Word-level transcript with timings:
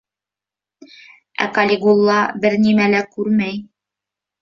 Ә 1.45 1.49
Калигула 1.59 2.19
бер 2.47 2.59
нимә 2.67 2.91
лә 2.97 3.07
күрмәй. 3.15 3.65